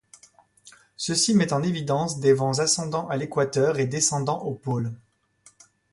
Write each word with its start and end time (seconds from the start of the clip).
Ceci 0.97 1.35
met 1.35 1.53
en 1.53 1.61
évidence 1.61 2.19
des 2.19 2.33
vents 2.33 2.57
ascendants 2.57 3.07
à 3.09 3.17
l'équateur 3.17 3.77
et 3.77 3.85
descendants 3.85 4.41
aux 4.41 4.55
pôles. 4.55 4.91